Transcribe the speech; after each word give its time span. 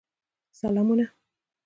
سلامونه. 0.61 1.05